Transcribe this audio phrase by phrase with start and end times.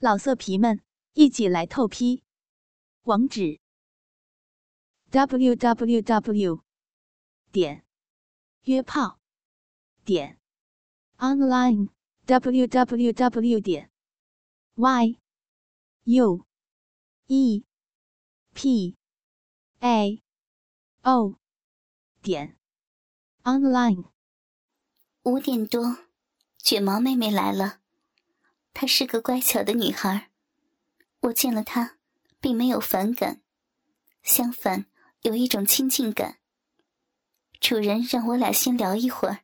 [0.00, 0.80] 老色皮们，
[1.14, 2.22] 一起来透批！
[3.02, 3.58] 网址
[5.10, 6.62] ：w w w
[7.50, 7.84] 点
[8.62, 9.18] 约炮
[10.04, 10.38] 点
[11.16, 11.88] online
[12.26, 13.90] w w w 点
[14.76, 15.18] y
[16.04, 16.46] u
[17.26, 17.64] e
[18.54, 18.96] p
[19.80, 20.22] a
[21.02, 21.40] o
[22.22, 22.56] 点
[23.42, 24.04] online。
[25.24, 26.06] 五点多，
[26.58, 27.80] 卷毛妹妹来了。
[28.80, 30.30] 她是个乖巧的女孩，
[31.22, 31.96] 我见了她，
[32.38, 33.42] 并没有反感，
[34.22, 34.86] 相反
[35.22, 36.38] 有一种亲近感。
[37.58, 39.40] 主人让我俩先聊一会儿，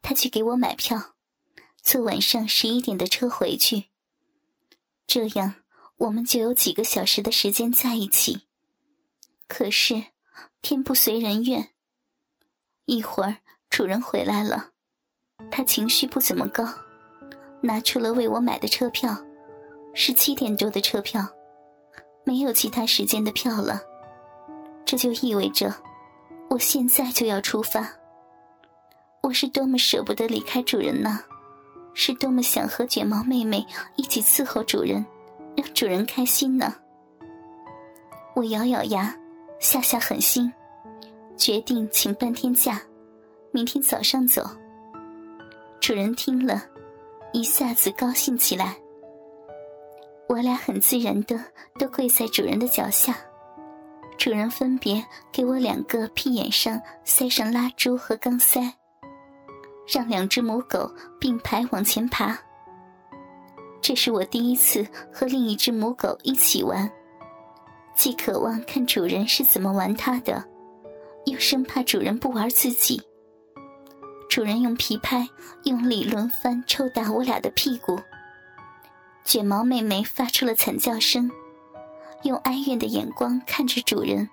[0.00, 1.16] 他去给我买票，
[1.82, 3.90] 坐晚上十一点的车回去。
[5.06, 5.56] 这样
[5.98, 8.46] 我们就有几个小时的时间在一起。
[9.48, 10.02] 可是
[10.62, 11.74] 天不随人愿，
[12.86, 13.36] 一会儿
[13.68, 14.72] 主人回来了，
[15.50, 16.66] 他情绪不怎么高。
[17.62, 19.16] 拿出了为我买的车票，
[19.94, 21.26] 是七点多的车票，
[22.24, 23.80] 没有其他时间的票了。
[24.84, 25.72] 这就意味着，
[26.50, 27.88] 我现在就要出发。
[29.22, 31.20] 我是多么舍不得离开主人呢？
[31.94, 33.64] 是多么想和卷毛妹妹
[33.96, 35.04] 一起伺候主人，
[35.56, 36.74] 让主人开心呢？
[38.34, 39.14] 我咬咬牙，
[39.60, 40.52] 下下狠心，
[41.36, 42.82] 决定请半天假，
[43.52, 44.42] 明天早上走。
[45.80, 46.64] 主人听了。
[47.32, 48.76] 一下子高兴起来，
[50.28, 51.42] 我俩很自然的
[51.78, 53.16] 都跪在主人的脚下，
[54.18, 55.02] 主人分别
[55.32, 58.60] 给我两个屁眼上塞上蜡烛和钢塞，
[59.92, 62.38] 让两只母狗并排往前爬。
[63.80, 66.88] 这是我第一次和另一只母狗一起玩，
[67.96, 70.44] 既渴望看主人是怎么玩它的，
[71.24, 73.02] 又生怕主人不玩自己。
[74.32, 75.28] 主人用皮拍
[75.64, 78.00] 用力轮番抽打我俩的屁股，
[79.26, 81.30] 卷毛妹妹发出了惨叫声，
[82.22, 84.26] 用哀怨的眼光看着主人。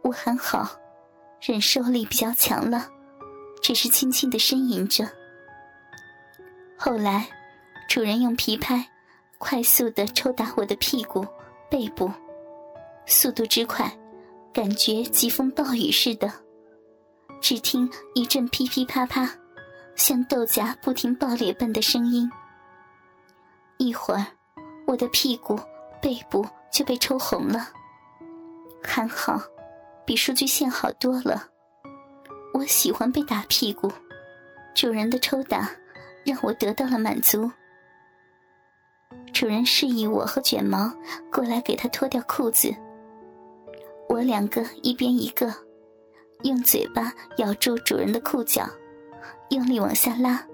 [0.00, 0.70] 我还好，
[1.42, 2.88] 忍受力比较强了，
[3.60, 5.06] 只是轻轻的呻吟着。
[6.78, 7.28] 后来，
[7.90, 8.88] 主人用皮拍
[9.36, 11.22] 快速的抽打我的屁股、
[11.70, 12.10] 背部，
[13.04, 13.94] 速度之快，
[14.54, 16.45] 感觉疾风暴雨似的。
[17.40, 19.30] 只听一阵噼噼啪啪，
[19.94, 22.28] 像豆荚不停爆裂般的声音。
[23.78, 24.26] 一会儿，
[24.86, 25.58] 我的屁股、
[26.00, 27.68] 背部就被抽红了。
[28.82, 29.40] 还好，
[30.04, 31.48] 比数据线好多了。
[32.54, 33.92] 我喜欢被打屁股，
[34.74, 35.70] 主人的抽打
[36.24, 37.50] 让我得到了满足。
[39.32, 40.90] 主人示意我和卷毛
[41.30, 42.74] 过来给他脱掉裤子。
[44.08, 45.65] 我两个一边一个。
[46.42, 48.68] 用嘴巴咬住主人的裤脚，
[49.50, 50.44] 用力往下拉。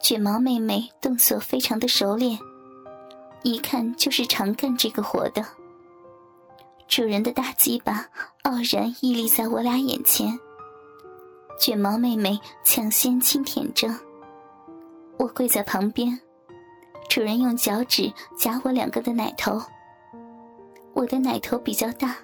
[0.00, 2.38] 卷毛妹妹动作非常的熟练，
[3.42, 5.44] 一看就是常干这个活的。
[6.86, 8.06] 主人的大鸡巴
[8.42, 10.38] 傲然屹立在我俩眼前，
[11.58, 13.88] 卷毛妹妹抢先轻舔着。
[15.16, 16.20] 我跪在旁边，
[17.08, 19.60] 主人用脚趾夹我两个的奶头。
[20.92, 22.16] 我的奶头比较大。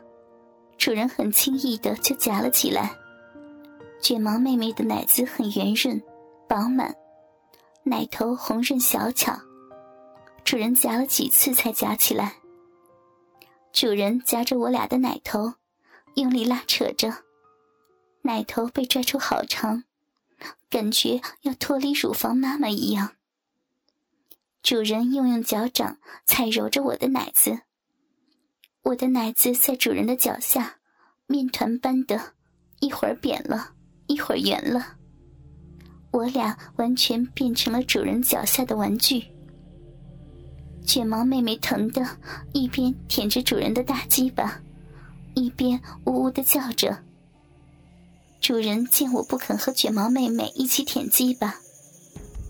[0.80, 2.96] 主人很轻易的就夹了起来，
[4.00, 6.02] 卷毛妹妹的奶子很圆润、
[6.48, 6.96] 饱满，
[7.82, 9.38] 奶头红润小巧。
[10.42, 12.36] 主人夹了几次才夹起来。
[13.74, 15.52] 主人夹着我俩的奶头，
[16.14, 17.12] 用力拉扯着，
[18.22, 19.84] 奶头被拽出好长，
[20.70, 23.16] 感觉要脱离乳房妈妈一样。
[24.62, 27.60] 主人又用脚掌踩揉着我的奶子。
[28.82, 30.76] 我的奶子在主人的脚下，
[31.26, 32.18] 面团般的，
[32.80, 33.72] 一会儿扁了，
[34.06, 34.96] 一会儿圆了。
[36.10, 39.22] 我俩完全变成了主人脚下的玩具。
[40.86, 42.04] 卷毛妹妹疼的，
[42.52, 44.60] 一边舔着主人的大鸡巴，
[45.34, 46.98] 一边呜呜的叫着。
[48.40, 51.54] 主人见我不肯和卷毛妹妹一起舔鸡巴，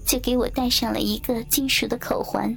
[0.07, 2.57] 就给我戴上了一个金属的口环。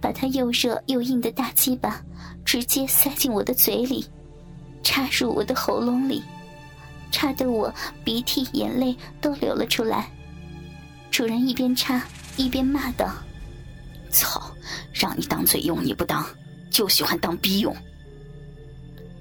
[0.00, 2.02] 把他又热又硬的大鸡巴
[2.44, 4.04] 直接塞进我的嘴里，
[4.82, 6.22] 插入我的喉咙里，
[7.10, 7.72] 插得我
[8.02, 10.10] 鼻涕眼泪都流了出来。
[11.10, 12.02] 主人一边插
[12.36, 13.12] 一边骂道
[14.10, 14.50] ：“操，
[14.92, 16.24] 让你当嘴用你不当，
[16.70, 17.76] 就喜欢当逼用。”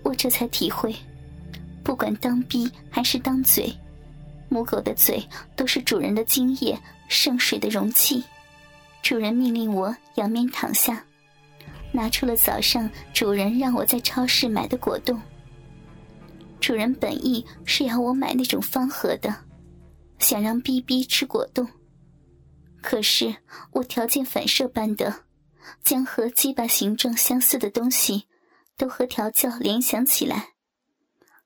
[0.01, 0.95] 我这才体会，
[1.83, 3.75] 不管当逼还是当嘴，
[4.47, 5.21] 母狗的嘴
[5.55, 8.23] 都是主人的精液圣水的容器。
[9.01, 11.03] 主人命令我仰面躺下，
[11.91, 15.19] 拿出了早上主人让我在超市买的果冻。
[16.59, 19.33] 主人本意是要我买那种方盒的，
[20.19, 21.67] 想让 BB 吃果冻。
[22.81, 23.35] 可是
[23.71, 25.23] 我条件反射般的，
[25.83, 28.25] 将和鸡巴形状相似的东西，
[28.77, 30.49] 都和调教联想起来，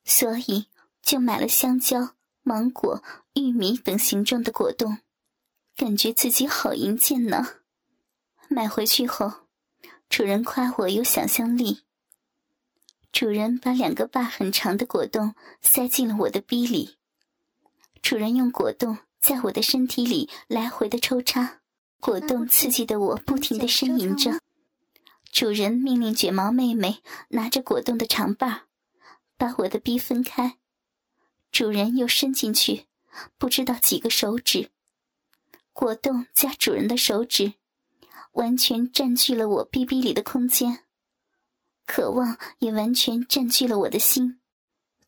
[0.03, 0.65] 所以
[1.01, 3.01] 就买了香蕉、芒果、
[3.33, 4.97] 玉米等形状的果冻，
[5.75, 7.61] 感觉自己好淫贱呢。
[8.47, 9.47] 买回去后，
[10.07, 11.81] 主人夸我有想象力。
[13.11, 16.97] 主人把两个把很长的果冻塞进了我的逼里。
[18.01, 21.61] 主人用果冻在我的身体里来回的抽插，
[21.99, 24.39] 果冻刺激的我不停的呻吟着。
[25.31, 28.65] 主人命令卷毛妹妹拿着果冻的长把，
[29.37, 30.57] 把我的逼分开。
[31.51, 32.85] 主人又伸进去，
[33.37, 34.69] 不知道几个手指，
[35.73, 37.55] 果冻加主人的手指，
[38.33, 40.85] 完全占据了我逼逼里的空间。
[41.85, 44.39] 渴望也完全占据了我的心。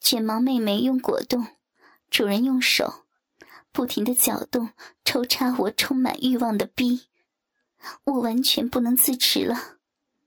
[0.02, 1.48] 卷毛妹妹用果冻。
[2.12, 3.06] 主人用手
[3.72, 4.70] 不停的搅动、
[5.04, 7.08] 抽插我充满欲望的逼，
[8.06, 9.80] 我完全不能自持了，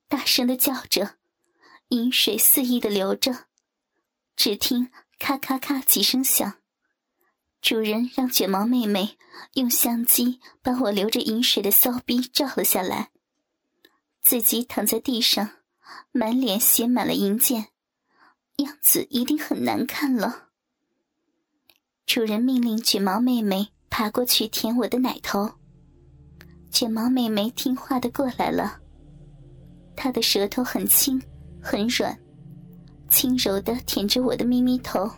[0.06, 1.16] 大声的叫着，
[1.88, 3.46] 饮水肆意的流着。
[4.36, 6.58] 只听咔咔咔几声响，
[7.60, 9.18] 主人让卷毛妹妹
[9.54, 13.10] 用相机把我流着饮水的骚逼照了下来，
[14.22, 15.50] 自己躺在地上，
[16.12, 17.66] 满脸写满了银箭，
[18.56, 20.48] 样子一定很难看了。
[22.06, 25.50] 主人命令卷毛妹妹爬过去舔我的奶头。
[26.70, 28.80] 卷毛妹妹听话的过来了。
[29.96, 31.20] 她的舌头很轻，
[31.60, 32.18] 很软，
[33.10, 35.10] 轻柔的舔着我的咪咪头，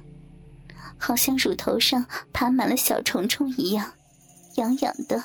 [1.00, 3.90] 好像乳头上爬满了小虫虫一样，
[4.56, 5.24] 痒痒的。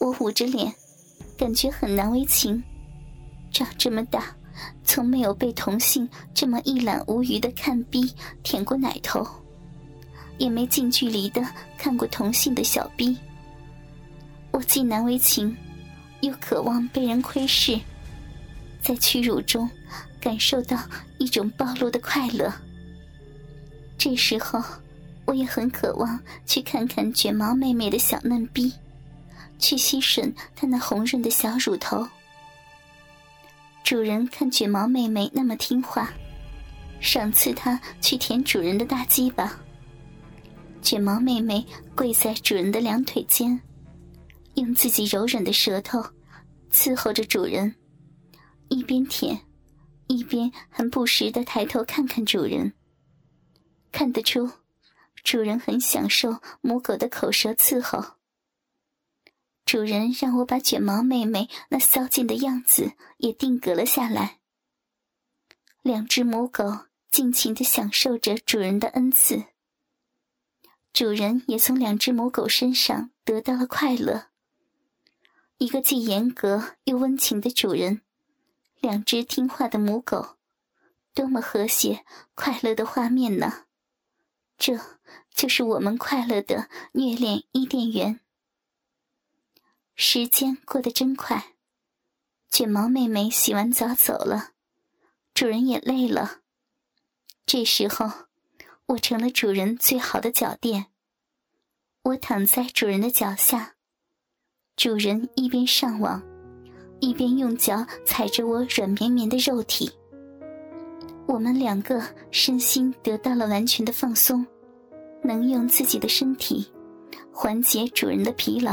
[0.00, 0.72] 我捂着脸，
[1.36, 2.64] 感觉很难为情。
[3.52, 4.34] 长这么大，
[4.82, 8.12] 从没有被同性这么一览无余的看逼
[8.42, 9.26] 舔过奶头。
[10.38, 11.44] 也没近距离的
[11.76, 13.16] 看过同性的小逼，
[14.52, 15.54] 我既难为情，
[16.20, 17.78] 又渴望被人窥视，
[18.80, 19.68] 在屈辱中
[20.20, 20.78] 感受到
[21.18, 22.50] 一种暴露的快乐。
[23.98, 24.62] 这时候，
[25.24, 28.72] 我也很渴望去看看卷毛妹妹的小嫩逼，
[29.58, 32.06] 去吸吮她那红润的小乳头。
[33.82, 36.12] 主人看卷毛妹妹那么听话，
[37.00, 39.58] 赏赐她去舔主人的大鸡巴。
[40.80, 41.66] 卷毛妹妹
[41.96, 43.60] 跪在主人的两腿间，
[44.54, 46.00] 用自己柔软的舌头
[46.72, 47.74] 伺候着主人，
[48.68, 49.36] 一边舔，
[50.06, 52.72] 一边还不时的抬头看看主人。
[53.90, 54.50] 看得出，
[55.24, 58.16] 主人很享受母狗的口舌伺候。
[59.64, 64.38] 主人让我把卷毛妹妹那骚贱的样子也定格了下来。
[65.82, 69.44] 两只母狗尽情的享受着主人的恩赐。
[70.92, 74.28] 主人也从两只母狗身上得到了快乐。
[75.58, 78.00] 一个既严格又温情的主人，
[78.80, 80.36] 两只听话的母狗，
[81.12, 83.66] 多么和谐快乐的画面呢！
[84.58, 84.78] 这
[85.32, 88.20] 就是我们快乐的虐恋伊甸园。
[89.94, 91.54] 时间过得真快，
[92.50, 94.50] 卷毛妹妹洗完澡走了，
[95.32, 96.40] 主人也累了。
[97.46, 98.28] 这时候。
[98.88, 100.86] 我成了主人最好的脚垫。
[102.00, 103.74] 我躺在主人的脚下，
[104.76, 106.22] 主人一边上网，
[106.98, 109.92] 一边用脚踩着我软绵绵的肉体。
[111.28, 114.44] 我们两个身心得到了完全的放松，
[115.22, 116.66] 能用自己的身体
[117.30, 118.72] 缓解主人的疲劳，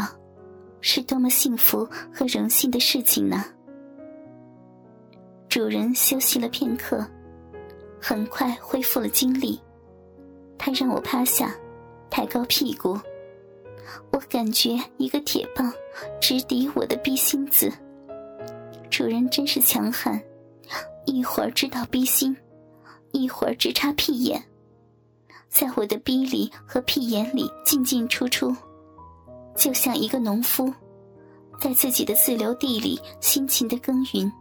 [0.80, 3.44] 是多么幸福和荣幸的事情呢？
[5.50, 7.06] 主人休息了片刻，
[8.02, 9.60] 很快恢复了精力。
[10.58, 11.54] 他让我趴下，
[12.10, 12.98] 抬高屁股。
[14.12, 15.72] 我感觉一个铁棒
[16.22, 17.70] 直抵我的逼心子。
[18.90, 20.20] 主人真是强悍，
[21.06, 22.36] 一会儿知道逼心，
[23.16, 24.44] 一会儿直插屁眼，
[25.48, 28.54] 在我的逼里和屁眼里进进出出，
[29.56, 30.72] 就像一个农夫
[31.62, 34.32] 在自己的自留地里辛勤的耕耘。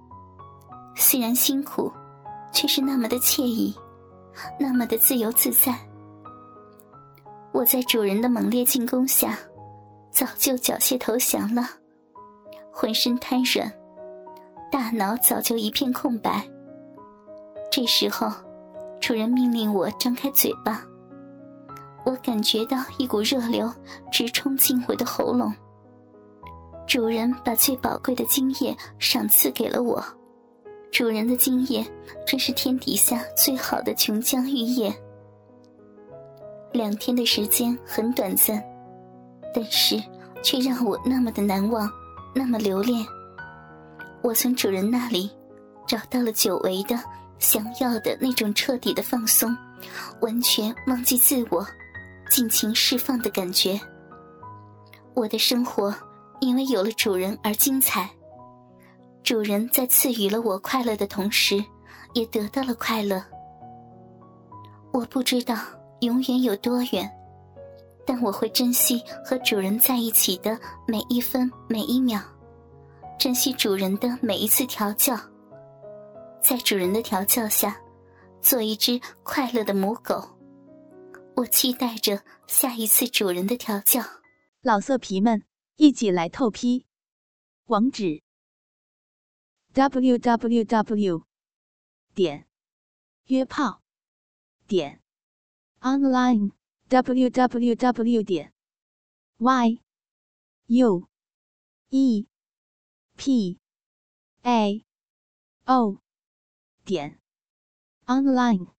[0.97, 1.91] 虽然辛苦，
[2.53, 3.75] 却是那么的惬意，
[4.59, 5.79] 那么的自由自在。
[7.53, 9.39] 我在主人的猛烈进攻下，
[10.11, 11.63] 早就缴械投降了，
[12.73, 13.73] 浑身瘫软，
[14.73, 16.45] 大脑早就一片空白。
[17.71, 18.31] 这时候，
[19.07, 20.83] 主人命令我张开嘴巴，
[22.07, 23.71] 我感觉到一股热流
[24.11, 25.53] 直冲进我的喉咙。
[26.87, 30.03] 主人把最宝贵的精液赏赐给了我，
[30.91, 31.85] 主人的精液
[32.27, 34.91] 真是天底下最好的琼浆玉液。
[36.73, 38.65] 两天的时间很短暂，
[39.53, 40.03] 但是
[40.43, 41.87] 却让我那么的难忘，
[42.35, 43.05] 那么留恋。
[44.23, 45.31] 我从主人那里
[45.87, 46.99] 找到了久违的、
[47.39, 49.57] 想要的那种彻底的放松，
[50.21, 51.67] 完全忘记自我、
[52.31, 53.79] 尽情释放的感觉。
[55.15, 55.95] 我的生活
[56.41, 58.09] 因为有了主人而精彩。
[59.23, 61.65] 主人在赐予了我快乐的同时，
[62.13, 63.25] 也得到了快乐。
[64.93, 65.57] 我不知道
[66.01, 67.11] 永远有多远，
[68.07, 72.21] 但我会珍惜和主人在一起的每一分每一秒，
[73.19, 75.19] 珍惜主人的每一次调教，
[76.45, 77.81] 在主人的调教下，
[78.43, 80.39] 做一只快乐的母狗。
[81.37, 84.03] 我期待着下一次主人的调教。
[84.61, 85.43] 老色皮们，
[85.77, 86.85] 一起来透批！
[87.65, 88.23] 网址。
[89.73, 91.25] w w w
[92.15, 92.47] 点
[93.25, 93.81] 约炮
[94.67, 95.01] 点
[95.81, 96.53] online
[96.89, 98.53] w w w 点
[99.39, 99.81] y
[100.67, 101.09] u
[101.89, 102.27] e
[103.17, 103.59] p
[104.43, 104.85] a
[105.65, 106.04] o
[106.85, 107.19] 点。
[108.07, 108.74] Online